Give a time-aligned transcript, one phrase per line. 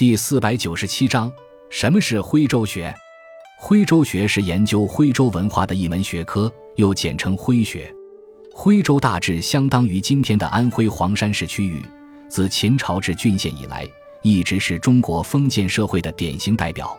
[0.00, 1.30] 第四百九十七章：
[1.68, 2.90] 什么是徽州学？
[3.58, 7.94] 徽州学是研究徽州文化的一门学科，又简称徽学。
[8.50, 11.84] 徽州大致相当于今天的安徽黄山市区域，
[12.30, 13.86] 自秦朝至郡县以来，
[14.22, 16.98] 一直是中国封建社会的典型代表。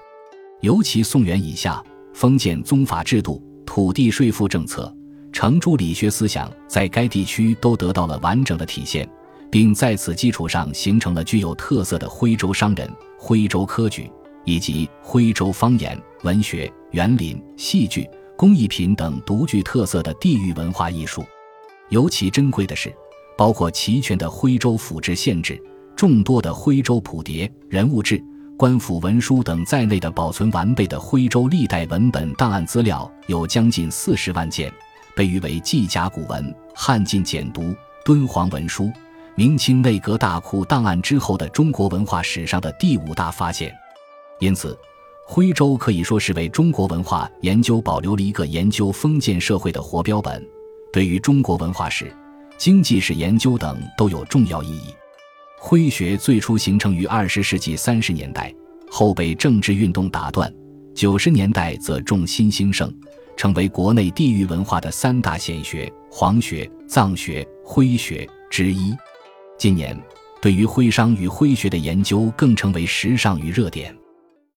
[0.59, 1.83] 尤其宋元以下，
[2.13, 4.95] 封建宗法制度、土地税赋政策、
[5.33, 9.09] 程朱理学思想在该地区都得到了完整的体现。
[9.51, 12.89] 并在此基础上形成了具有特色的徽州商人、
[13.19, 14.09] 徽州科举
[14.45, 21.23] 以及徽州方言、文学、园林、戏剧、工艺品等独具特色的地域文化艺术。
[21.89, 22.95] 尤其珍贵的是，
[23.37, 25.61] 包括齐全的徽州府志、县志、
[25.95, 28.23] 众多的徽州谱牒、人物志、
[28.57, 34.71] 官府文书等在内的保存完备的徽州历代文本档案资料有将近四十万件，
[35.13, 38.89] 被誉为纪甲古文、汉晋简牍、敦煌文书。
[39.41, 43.75] 明清内阁大库档案之后的中国文化史上的第五大发现，
[44.39, 44.77] 因此，
[45.25, 50.47] 徽州可以说是为中国文化研究保留了一个研究封建社会的活标本，
[50.93, 52.15] 对于中国文化史、
[52.55, 54.93] 经济史研究等都有重要意义。
[55.57, 58.53] 徽学最初形成于二十世纪三十年代，
[58.91, 60.53] 后被政治运动打断，
[60.93, 62.93] 九十年代则重新兴盛，
[63.35, 68.95] 成为国内地域文化的三大显学——黄学、藏学、徽学之一。
[69.61, 69.95] 今年，
[70.41, 73.95] 对于徽商与徽学的研究更成为时尚与热点。